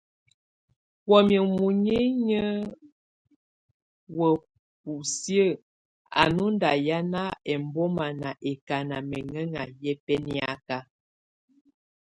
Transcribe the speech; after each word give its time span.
Wamɛ̀á 1.09 1.43
munyinyǝ 1.55 2.39
wa 4.17 4.29
busiǝ́ 4.83 5.59
á 6.21 6.23
nù 6.35 6.45
nda 6.53 6.69
hiana 6.81 7.21
ɛmbɔma 7.53 8.05
ná 8.21 8.29
ɛkana 8.51 8.95
mɛŋɛŋa 9.09 9.61
yɛ 9.83 9.91
bɛniaka. 10.05 10.77